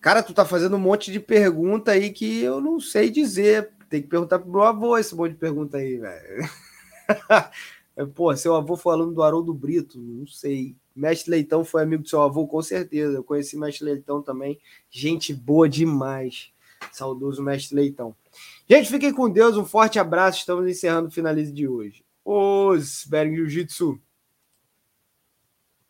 [0.00, 3.72] Cara, tu tá fazendo um monte de pergunta aí que eu não sei dizer.
[3.90, 6.48] Tem que perguntar pro meu avô esse monte de pergunta aí, velho.
[8.14, 10.76] Pô, seu avô falando do Haroldo Brito, não sei.
[10.94, 13.16] Mestre Leitão foi amigo do seu avô, com certeza.
[13.16, 14.58] Eu conheci Mestre Leitão também.
[14.90, 16.50] Gente boa demais.
[16.92, 18.14] Saudoso Mestre Leitão.
[18.68, 19.56] Gente, fiquem com Deus.
[19.56, 20.38] Um forte abraço.
[20.38, 22.04] Estamos encerrando o finalize de hoje.
[22.24, 23.98] Os Bering Jiu-Jitsu.